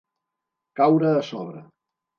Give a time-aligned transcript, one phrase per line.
[0.81, 1.67] Caure a sobre.